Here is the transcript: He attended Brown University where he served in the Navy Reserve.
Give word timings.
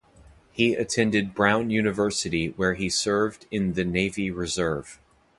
He 0.51 0.73
attended 0.73 1.35
Brown 1.35 1.69
University 1.69 2.47
where 2.57 2.73
he 2.73 2.89
served 2.89 3.45
in 3.51 3.73
the 3.73 3.83
Navy 3.85 4.31
Reserve. 4.31 4.99